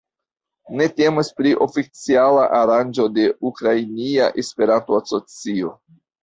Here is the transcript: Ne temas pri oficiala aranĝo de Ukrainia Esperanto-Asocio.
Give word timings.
Ne 0.77 0.85
temas 1.01 1.27
pri 1.41 1.51
oficiala 1.65 2.45
aranĝo 2.61 3.05
de 3.19 3.27
Ukrainia 3.51 4.31
Esperanto-Asocio. 4.45 5.77